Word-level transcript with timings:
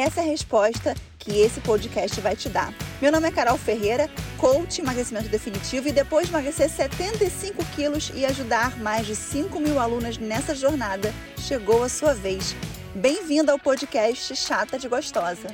Essa 0.00 0.20
é 0.20 0.22
a 0.22 0.26
resposta 0.28 0.94
que 1.18 1.40
esse 1.40 1.60
podcast 1.60 2.20
vai 2.20 2.36
te 2.36 2.48
dar. 2.48 2.72
Meu 3.02 3.10
nome 3.10 3.26
é 3.26 3.32
Carol 3.32 3.58
Ferreira, 3.58 4.08
coach 4.38 4.80
emagrecimento 4.80 5.28
definitivo 5.28 5.88
e 5.88 5.92
depois 5.92 6.28
de 6.28 6.32
emagrecer 6.32 6.70
75 6.70 7.64
quilos 7.74 8.12
e 8.14 8.24
ajudar 8.24 8.78
mais 8.78 9.08
de 9.08 9.16
5 9.16 9.58
mil 9.58 9.80
alunas 9.80 10.16
nessa 10.16 10.54
jornada, 10.54 11.12
chegou 11.36 11.82
a 11.82 11.88
sua 11.88 12.14
vez. 12.14 12.54
Bem-vinda 12.94 13.50
ao 13.50 13.58
podcast 13.58 14.36
Chata 14.36 14.78
de 14.78 14.88
Gostosa. 14.88 15.48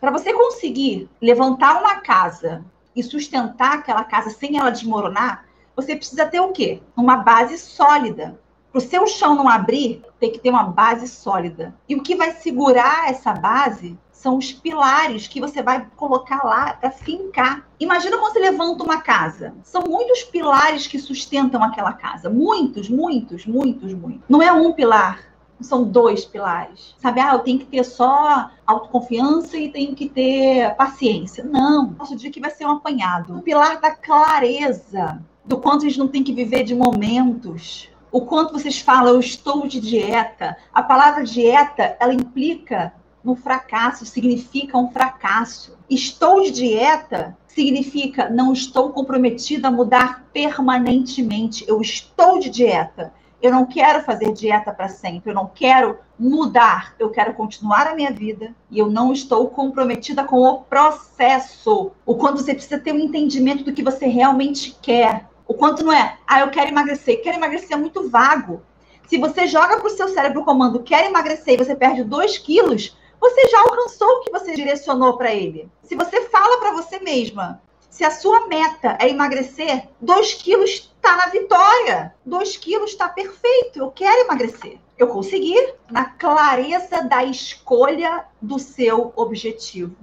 Para 0.00 0.10
você 0.10 0.32
conseguir 0.32 1.08
levantar 1.22 1.80
uma 1.80 2.00
casa 2.00 2.64
e 2.92 3.04
sustentar 3.04 3.74
aquela 3.74 4.02
casa 4.02 4.30
sem 4.30 4.58
ela 4.58 4.70
desmoronar, 4.70 5.46
você 5.76 5.94
precisa 5.94 6.26
ter 6.26 6.40
o 6.40 6.50
quê? 6.50 6.82
Uma 6.96 7.18
base 7.18 7.56
sólida. 7.56 8.36
Para 8.76 8.84
o 8.84 8.88
seu 8.90 9.06
chão 9.06 9.34
não 9.34 9.48
abrir, 9.48 10.02
tem 10.20 10.30
que 10.30 10.38
ter 10.38 10.50
uma 10.50 10.64
base 10.64 11.08
sólida. 11.08 11.74
E 11.88 11.96
o 11.96 12.02
que 12.02 12.14
vai 12.14 12.32
segurar 12.32 13.08
essa 13.08 13.32
base 13.32 13.98
são 14.12 14.36
os 14.36 14.52
pilares 14.52 15.26
que 15.26 15.40
você 15.40 15.62
vai 15.62 15.86
colocar 15.96 16.44
lá 16.44 16.74
para 16.74 16.90
fincar. 16.90 17.66
Imagina 17.80 18.18
quando 18.18 18.34
você 18.34 18.38
levanta 18.38 18.84
uma 18.84 19.00
casa. 19.00 19.54
São 19.62 19.80
muitos 19.88 20.24
pilares 20.24 20.86
que 20.86 20.98
sustentam 20.98 21.64
aquela 21.64 21.94
casa. 21.94 22.28
Muitos, 22.28 22.90
muitos, 22.90 23.46
muitos, 23.46 23.94
muitos. 23.94 24.20
Não 24.28 24.42
é 24.42 24.52
um 24.52 24.74
pilar, 24.74 25.20
são 25.58 25.82
dois 25.82 26.26
pilares. 26.26 26.94
Sabe, 26.98 27.18
ah, 27.18 27.32
eu 27.32 27.38
tenho 27.38 27.60
que 27.60 27.64
ter 27.64 27.82
só 27.82 28.50
autoconfiança 28.66 29.56
e 29.56 29.72
tenho 29.72 29.94
que 29.94 30.06
ter 30.06 30.74
paciência. 30.74 31.42
Não, 31.42 31.94
posso 31.94 32.14
dizer 32.14 32.28
que 32.28 32.40
vai 32.40 32.50
ser 32.50 32.66
um 32.66 32.72
apanhado. 32.72 33.38
O 33.38 33.42
pilar 33.42 33.80
da 33.80 33.92
clareza, 33.92 35.24
do 35.46 35.56
quanto 35.56 35.86
a 35.86 35.88
gente 35.88 35.98
não 35.98 36.08
tem 36.08 36.22
que 36.22 36.34
viver 36.34 36.62
de 36.62 36.74
momentos, 36.74 37.88
o 38.16 38.22
quanto 38.22 38.54
vocês 38.54 38.80
falam, 38.80 39.12
eu 39.12 39.20
estou 39.20 39.66
de 39.66 39.78
dieta. 39.78 40.56
A 40.72 40.82
palavra 40.82 41.22
dieta, 41.22 41.98
ela 42.00 42.14
implica 42.14 42.94
no 43.22 43.36
fracasso, 43.36 44.06
significa 44.06 44.78
um 44.78 44.90
fracasso. 44.90 45.76
Estou 45.90 46.40
de 46.40 46.50
dieta 46.50 47.36
significa 47.46 48.30
não 48.30 48.54
estou 48.54 48.88
comprometida 48.88 49.68
a 49.68 49.70
mudar 49.70 50.24
permanentemente. 50.32 51.62
Eu 51.68 51.78
estou 51.82 52.38
de 52.38 52.48
dieta. 52.48 53.12
Eu 53.42 53.50
não 53.50 53.66
quero 53.66 54.02
fazer 54.02 54.32
dieta 54.32 54.72
para 54.72 54.88
sempre, 54.88 55.30
eu 55.30 55.34
não 55.34 55.50
quero 55.54 55.98
mudar, 56.18 56.94
eu 56.98 57.10
quero 57.10 57.34
continuar 57.34 57.86
a 57.86 57.94
minha 57.94 58.10
vida 58.10 58.54
e 58.70 58.78
eu 58.78 58.88
não 58.88 59.12
estou 59.12 59.50
comprometida 59.50 60.24
com 60.24 60.40
o 60.40 60.62
processo. 60.62 61.92
O 62.06 62.14
quanto 62.14 62.42
você 62.42 62.54
precisa 62.54 62.78
ter 62.78 62.94
um 62.94 62.98
entendimento 62.98 63.62
do 63.62 63.74
que 63.74 63.82
você 63.82 64.06
realmente 64.06 64.74
quer. 64.80 65.28
O 65.46 65.54
quanto 65.54 65.84
não 65.84 65.92
é, 65.92 66.18
ah, 66.26 66.40
eu 66.40 66.50
quero 66.50 66.70
emagrecer. 66.70 67.22
Quero 67.22 67.36
emagrecer 67.36 67.72
é 67.72 67.76
muito 67.76 68.08
vago. 68.08 68.62
Se 69.06 69.18
você 69.18 69.46
joga 69.46 69.78
para 69.78 69.86
o 69.86 69.90
seu 69.90 70.08
cérebro 70.08 70.40
o 70.40 70.44
comando 70.44 70.82
quer 70.82 71.06
emagrecer 71.06 71.54
e 71.54 71.64
você 71.64 71.76
perde 71.76 72.02
2 72.02 72.38
quilos, 72.38 72.96
você 73.20 73.48
já 73.48 73.60
alcançou 73.60 74.08
o 74.08 74.20
que 74.20 74.30
você 74.30 74.54
direcionou 74.54 75.16
para 75.16 75.32
ele. 75.32 75.70
Se 75.82 75.94
você 75.94 76.22
fala 76.28 76.58
para 76.58 76.72
você 76.72 76.98
mesma, 76.98 77.62
se 77.88 78.04
a 78.04 78.10
sua 78.10 78.46
meta 78.48 78.98
é 79.00 79.08
emagrecer, 79.08 79.88
2 80.00 80.34
quilos 80.34 80.70
está 80.70 81.16
na 81.16 81.26
vitória. 81.28 82.14
2 82.26 82.56
quilos 82.56 82.90
está 82.90 83.08
perfeito. 83.08 83.78
Eu 83.78 83.90
quero 83.90 84.22
emagrecer. 84.22 84.78
Eu 84.98 85.06
consegui 85.06 85.56
na 85.90 86.06
clareza 86.06 87.02
da 87.02 87.24
escolha 87.24 88.24
do 88.42 88.58
seu 88.58 89.12
objetivo. 89.14 89.94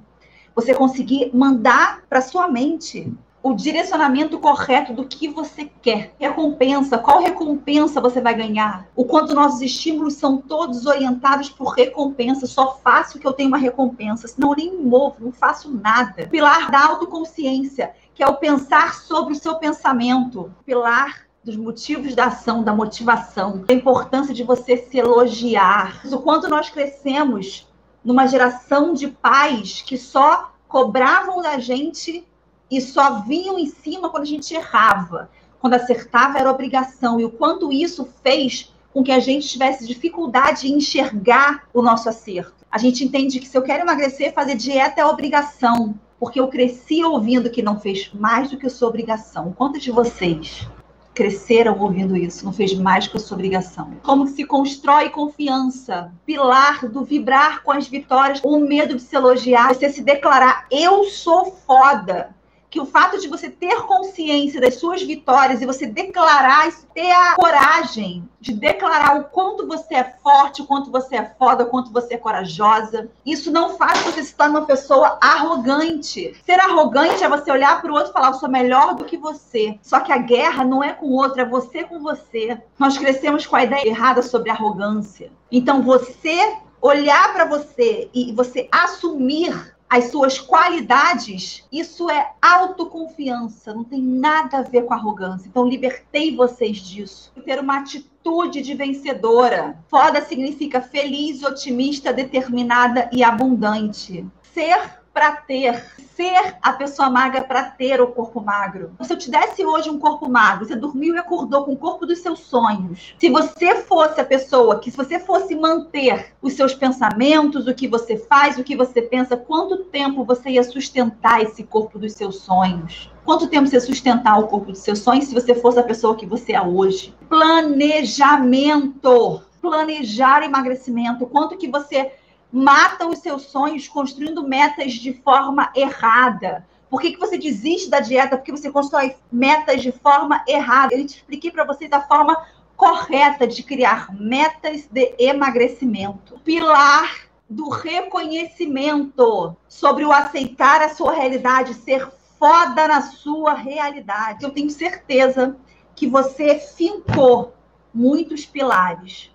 Você 0.56 0.74
conseguir 0.74 1.32
mandar 1.36 2.04
para 2.08 2.22
sua 2.22 2.48
mente 2.48 3.12
o 3.44 3.54
direcionamento 3.54 4.40
correto 4.40 4.94
do 4.94 5.06
que 5.06 5.28
você 5.28 5.70
quer. 5.82 6.16
Recompensa, 6.18 6.98
qual 6.98 7.22
recompensa 7.22 8.00
você 8.00 8.22
vai 8.22 8.34
ganhar? 8.34 8.88
O 8.96 9.04
quanto 9.04 9.36
nossos 9.36 9.62
estímulos 9.62 10.14
são 10.14 10.38
todos 10.38 10.86
orientados 10.86 11.50
por 11.50 11.74
recompensa. 11.74 12.48
Só 12.48 12.80
faço 12.82 13.20
que 13.20 13.28
eu 13.28 13.34
tenho 13.34 13.50
uma 13.50 13.58
recompensa, 13.58 14.30
senão 14.30 14.52
eu 14.52 14.56
nem 14.56 14.82
movo, 14.82 15.18
não 15.20 15.34
faço 15.34 15.70
nada. 15.70 16.26
Pilar 16.28 16.72
da 16.72 16.86
autoconsciência, 16.86 17.94
que 18.16 18.24
é 18.24 18.28
o 18.28 18.38
pensar 18.38 18.94
sobre 18.94 19.34
o 19.34 19.38
seu 19.38 19.56
pensamento. 19.56 20.50
Pilar 20.66 21.28
dos 21.44 21.58
motivos 21.58 22.16
da 22.16 22.28
ação, 22.28 22.64
da 22.64 22.74
motivação, 22.74 23.66
a 23.68 23.74
importância 23.74 24.34
de 24.34 24.44
você 24.44 24.78
se 24.78 24.98
elogiar. 24.98 26.02
O 26.06 26.20
quanto 26.20 26.48
nós 26.48 26.70
crescemos 26.70 27.68
numa 28.02 28.26
geração 28.26 28.94
de 28.94 29.10
pais 29.10 29.82
que 29.82 29.98
só 29.98 30.54
cobravam 30.66 31.42
da 31.42 31.60
gente 31.60 32.26
e 32.70 32.82
só 32.82 33.22
vinham 33.22 33.60
em 33.60 33.68
cima 33.68 34.10
quando 34.10 34.24
a 34.24 34.28
gente 34.28 34.54
errava. 34.54 35.30
Quando 35.60 35.76
acertava 35.76 36.40
era 36.40 36.52
obrigação. 36.52 37.20
E 37.20 37.26
o 37.26 37.30
quanto 37.30 37.72
isso 37.72 38.08
fez 38.24 38.74
com 38.94 39.04
que 39.04 39.12
a 39.12 39.20
gente 39.20 39.48
tivesse 39.48 39.88
dificuldade 39.88 40.68
em 40.68 40.78
enxergar 40.78 41.64
o 41.74 41.82
nosso 41.82 42.10
acerto. 42.10 42.66
A 42.72 42.78
gente 42.78 43.04
entende 43.04 43.40
que 43.40 43.48
se 43.48 43.58
eu 43.58 43.62
quero 43.62 43.84
emagrecer, 43.84 44.34
fazer 44.34 44.56
dieta 44.56 45.02
é 45.02 45.06
obrigação. 45.06 45.96
Porque 46.20 46.40
eu 46.40 46.48
cresci 46.48 47.04
ouvindo 47.04 47.50
que 47.50 47.62
não 47.62 47.80
fez 47.80 48.12
mais 48.14 48.50
do 48.50 48.58
que 48.58 48.68
a 48.68 48.70
sua 48.70 48.88
obrigação. 48.88 49.54
Quantos 49.56 49.82
de 49.82 49.92
vocês 49.92 50.68
cresceram 51.14 51.80
ouvindo 51.80 52.18
isso, 52.18 52.44
não 52.44 52.52
fez 52.52 52.74
mais 52.74 53.08
que 53.08 53.18
a 53.18 53.20
sua 53.20 53.36
obrigação. 53.36 53.92
Como 54.04 54.28
se 54.28 54.44
constrói 54.46 55.10
confiança, 55.10 56.12
pilar 56.26 56.88
do 56.88 57.04
vibrar 57.04 57.62
com 57.62 57.72
as 57.72 57.88
vitórias, 57.88 58.42
o 58.44 58.60
medo 58.60 58.96
de 58.96 59.02
se 59.02 59.16
elogiar, 59.16 59.76
você 59.76 59.90
se 59.90 60.02
declarar 60.02 60.66
eu 60.72 61.04
sou 61.06 61.52
foda 61.68 62.34
que 62.74 62.82
o 62.82 62.88
fato 62.88 63.20
de 63.20 63.28
você 63.28 63.52
ter 63.52 63.84
consciência 63.84 64.60
das 64.60 64.74
suas 64.78 65.04
vitórias 65.04 65.62
e 65.62 65.66
você 65.66 65.86
declarar, 65.86 66.72
ter 66.92 67.12
a 67.12 67.36
coragem 67.36 68.28
de 68.42 68.52
declarar 68.52 69.16
o 69.16 69.26
quanto 69.26 69.68
você 69.68 69.94
é 69.94 70.04
forte, 70.24 70.64
o 70.64 70.66
quanto 70.66 70.90
você 70.90 71.18
é 71.18 71.36
foda, 71.38 71.66
o 71.66 71.68
quanto 71.68 71.94
você 71.94 72.16
é 72.16 72.18
corajosa, 72.18 73.12
isso 73.24 73.52
não 73.52 73.78
faz 73.78 74.02
você 74.02 74.24
se 74.24 74.34
tornar 74.34 74.62
uma 74.62 74.66
pessoa 74.66 75.20
arrogante. 75.22 76.36
Ser 76.44 76.60
arrogante 76.60 77.24
é 77.24 77.30
você 77.30 77.52
olhar 77.52 77.80
para 77.80 77.92
o 77.92 77.94
outro 77.94 78.10
e 78.10 78.14
falar, 78.14 78.30
eu 78.30 78.34
sou 78.34 78.50
melhor 78.50 78.96
do 78.96 79.06
que 79.06 79.18
você. 79.18 79.78
Só 79.84 80.00
que 80.00 80.12
a 80.12 80.18
guerra 80.18 80.66
não 80.66 80.84
é 80.84 80.94
com 80.94 81.06
o 81.06 81.14
outro, 81.14 81.42
é 81.42 81.46
você 81.46 81.84
com 81.84 82.00
você. 82.00 82.60
Nós 82.80 82.98
crescemos 82.98 83.46
com 83.46 83.56
a 83.56 83.66
ideia 83.66 83.88
errada 83.88 84.24
sobre 84.24 84.50
arrogância. 84.50 85.32
Então, 85.52 85.84
você 85.84 86.58
olhar 86.82 87.32
para 87.34 87.46
você 87.46 88.10
e 88.14 88.34
você 88.34 88.68
assumir 88.72 89.73
as 89.94 90.06
suas 90.06 90.40
qualidades, 90.40 91.64
isso 91.72 92.10
é 92.10 92.32
autoconfiança, 92.42 93.76
não 93.76 93.84
tem 93.84 94.02
nada 94.02 94.58
a 94.58 94.62
ver 94.64 94.86
com 94.86 94.94
arrogância. 94.96 95.48
Então, 95.48 95.68
libertei 95.68 96.36
vocês 96.36 96.78
disso. 96.78 97.32
Ter 97.46 97.60
uma 97.60 97.78
atitude 97.78 98.64
de 98.64 98.74
vencedora. 98.74 99.78
Foda 99.88 100.20
significa 100.22 100.82
feliz, 100.82 101.44
otimista, 101.44 102.12
determinada 102.12 103.08
e 103.12 103.24
abundante. 103.24 104.26
Ser 104.52 105.03
para 105.14 105.36
ter, 105.36 105.84
ser 106.16 106.56
a 106.62 106.74
pessoa 106.74 107.10
magra 107.10 107.44
para 107.44 107.64
ter 107.64 108.02
o 108.02 108.08
corpo 108.08 108.42
magro. 108.42 108.92
Se 109.02 109.14
eu 109.14 109.18
te 109.18 109.30
desse 109.30 109.66
hoje 109.66 109.90
um 109.90 110.00
corpo 110.00 110.30
magro, 110.30 110.66
você 110.66 110.76
dormiu 110.76 111.16
e 111.16 111.20
acordou 111.20 111.66
com 111.66 111.74
o 111.74 111.78
corpo 111.78 112.06
dos 112.06 112.20
seus 112.20 112.40
sonhos. 112.40 113.16
Se 113.20 113.30
você 113.30 113.76
fosse 113.82 114.20
a 114.20 114.26
pessoa 114.26 114.80
que, 114.80 114.90
se 114.90 114.98
você 114.98 115.20
fosse 115.20 115.56
manter 115.56 116.34
os 116.42 116.54
seus 116.54 116.74
pensamentos, 116.74 117.68
o 117.68 117.74
que 117.74 117.88
você 117.88 118.18
faz, 118.18 118.58
o 118.58 118.64
que 118.64 118.76
você 118.76 119.02
pensa, 119.02 119.38
quanto 119.38 119.84
tempo 119.86 120.26
você 120.26 120.52
ia 120.52 120.64
sustentar 120.64 121.42
esse 121.42 121.64
corpo 121.64 122.00
dos 122.00 122.14
seus 122.14 122.38
sonhos? 122.38 123.12
Quanto 123.24 123.48
tempo 123.48 123.68
você 123.68 123.80
sustentar 123.80 124.40
o 124.40 124.48
corpo 124.48 124.72
dos 124.72 124.82
seus 124.82 125.00
sonhos 125.00 125.26
se 125.26 125.34
você 125.34 125.56
fosse 125.56 125.80
a 125.80 125.84
pessoa 125.84 126.16
que 126.16 126.26
você 126.26 126.54
é 126.54 126.62
hoje? 126.62 127.16
Planejamento. 127.30 129.42
Planejar 129.62 130.44
emagrecimento. 130.44 131.26
Quanto 131.28 131.56
que 131.56 131.70
você 131.70 132.12
mata 132.54 133.08
os 133.08 133.18
seus 133.18 133.48
sonhos 133.48 133.88
construindo 133.88 134.48
metas 134.48 134.94
de 134.94 135.12
forma 135.12 135.72
errada. 135.76 136.64
Por 136.88 137.02
que, 137.02 137.14
que 137.14 137.20
você 137.20 137.36
desiste 137.36 137.90
da 137.90 138.00
dieta? 138.00 138.38
Porque 138.38 138.52
você 138.52 138.72
constrói 138.72 139.16
metas 139.32 139.82
de 139.82 139.92
forma 139.92 140.44
errada. 140.48 140.94
Eu 140.94 141.04
te 141.08 141.16
expliquei 141.16 141.50
para 141.50 141.64
vocês 141.64 141.92
a 141.92 142.02
forma 142.02 142.46
correta 142.76 143.48
de 143.48 143.64
criar 143.64 144.14
metas 144.14 144.86
de 144.86 145.16
emagrecimento. 145.18 146.40
Pilar 146.46 147.28
do 147.50 147.70
reconhecimento 147.70 149.58
sobre 149.68 150.06
o 150.06 150.12
aceitar 150.12 150.84
a 150.84 150.90
sua 150.90 151.14
realidade, 151.14 151.74
ser 151.74 152.08
foda 152.38 152.88
na 152.88 153.02
sua 153.02 153.56
realidade. 153.56 154.44
Eu 154.44 154.52
tenho 154.52 154.70
certeza 154.70 155.58
que 155.96 156.06
você 156.06 156.60
fincou 156.60 157.56
muitos 157.92 158.46
pilares, 158.46 159.32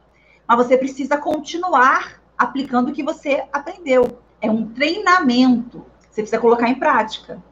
mas 0.47 0.57
você 0.57 0.77
precisa 0.77 1.17
continuar 1.17 2.18
aplicando 2.39 2.91
o 2.91 2.93
que 2.93 3.03
você 3.03 3.45
aprendeu. 3.53 4.21
É 4.41 4.51
um 4.51 4.69
treinamento. 4.69 5.85
Você 6.11 6.23
precisa 6.23 6.41
colocar 6.41 6.69
em 6.69 6.77
prática. 6.77 7.43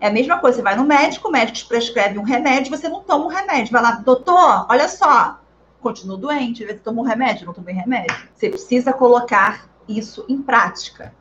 É 0.00 0.08
a 0.08 0.12
mesma 0.12 0.38
coisa, 0.38 0.58
você 0.58 0.62
vai 0.62 0.76
no 0.76 0.84
médico, 0.84 1.28
o 1.28 1.32
médico 1.32 1.58
te 1.58 1.66
prescreve 1.66 2.18
um 2.18 2.22
remédio, 2.22 2.70
você 2.70 2.88
não 2.88 3.02
toma 3.02 3.24
o 3.24 3.28
um 3.28 3.30
remédio. 3.30 3.72
Vai 3.72 3.82
lá, 3.82 3.92
doutor, 3.92 4.66
olha 4.68 4.88
só, 4.88 5.40
continuo 5.80 6.16
doente, 6.16 6.64
você 6.64 6.74
toma 6.74 7.02
um 7.02 7.04
remédio, 7.04 7.46
não 7.46 7.54
tomei 7.54 7.74
remédio. 7.74 8.14
Você 8.34 8.50
precisa 8.50 8.92
colocar 8.92 9.68
isso 9.88 10.24
em 10.28 10.40
prática. 10.42 11.14